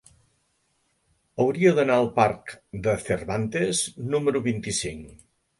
[1.43, 2.55] Hauria d'anar al parc
[2.89, 3.85] de Cervantes
[4.15, 5.17] número vint-i-cinc.